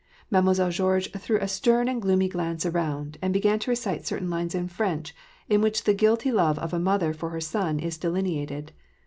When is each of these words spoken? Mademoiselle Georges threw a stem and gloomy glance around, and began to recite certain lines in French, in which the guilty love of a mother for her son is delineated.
Mademoiselle 0.31 0.71
Georges 0.71 1.11
threw 1.15 1.37
a 1.39 1.47
stem 1.47 1.87
and 1.87 2.01
gloomy 2.01 2.27
glance 2.27 2.65
around, 2.65 3.19
and 3.21 3.31
began 3.31 3.59
to 3.59 3.69
recite 3.69 4.07
certain 4.07 4.31
lines 4.31 4.55
in 4.55 4.67
French, 4.67 5.13
in 5.47 5.61
which 5.61 5.83
the 5.83 5.93
guilty 5.93 6.31
love 6.31 6.57
of 6.57 6.73
a 6.73 6.79
mother 6.79 7.13
for 7.13 7.29
her 7.29 7.39
son 7.39 7.77
is 7.77 7.99
delineated. 7.99 8.71